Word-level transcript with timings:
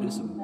Buddhism 0.00 0.39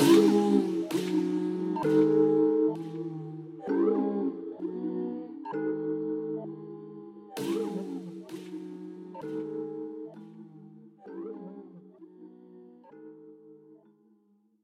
Ooh. 0.00 0.37